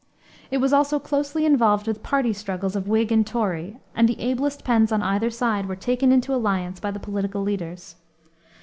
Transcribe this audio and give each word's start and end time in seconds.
It 0.49 0.57
was 0.57 0.73
also 0.73 0.97
closely 0.97 1.45
involved 1.45 1.85
with 1.85 2.01
party 2.01 2.33
struggles 2.33 2.75
of 2.75 2.87
Whig 2.87 3.11
and 3.11 3.21
Tory, 3.23 3.77
and 3.93 4.09
the 4.09 4.19
ablest 4.19 4.63
pens 4.63 4.91
on 4.91 5.03
either 5.03 5.29
side 5.29 5.67
were 5.67 5.75
taken 5.75 6.11
into 6.11 6.33
alliance 6.33 6.79
by 6.79 6.89
the 6.89 6.99
political 6.99 7.43
leaders. 7.43 7.97